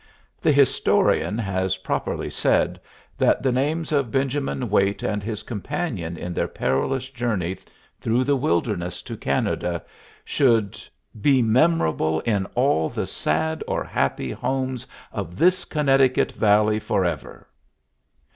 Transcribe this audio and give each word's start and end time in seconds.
The 0.39 0.51
historian 0.51 1.37
has 1.37 1.77
properly 1.77 2.31
said 2.31 2.81
that 3.19 3.43
the 3.43 3.51
names 3.51 3.91
of 3.91 4.09
Benjamin 4.09 4.67
Waite 4.67 5.03
and 5.03 5.21
his 5.21 5.43
companion 5.43 6.17
in 6.17 6.33
their 6.33 6.47
perilous 6.47 7.07
journey 7.07 7.57
through 7.99 8.23
the 8.23 8.35
wilderness 8.35 9.03
to 9.03 9.15
Canada 9.15 9.83
should 10.25 10.81
"be 11.21 11.43
memorable 11.43 12.19
in 12.21 12.47
all 12.55 12.89
the 12.89 13.05
sad 13.05 13.63
or 13.67 13.83
happy 13.83 14.31
homes 14.31 14.87
of 15.11 15.35
this 15.37 15.65
Connecticut 15.65 16.31
valley 16.31 16.79
forever." 16.79 17.47